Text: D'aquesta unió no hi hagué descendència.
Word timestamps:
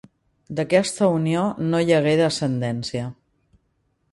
D'aquesta 0.59 1.09
unió 1.17 1.43
no 1.67 1.81
hi 1.85 1.95
hagué 1.99 2.15
descendència. 2.23 3.07